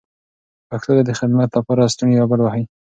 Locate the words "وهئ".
2.43-2.63